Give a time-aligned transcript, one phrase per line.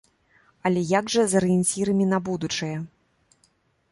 [0.67, 2.73] Але як жа з арыенцірамі на будучае.